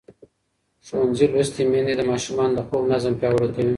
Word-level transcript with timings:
ښوونځې 0.85 1.25
لوستې 1.33 1.61
میندې 1.71 1.93
د 1.97 2.01
ماشومانو 2.11 2.53
د 2.57 2.59
خوب 2.67 2.83
نظم 2.91 3.13
پیاوړی 3.21 3.49
کوي. 3.55 3.69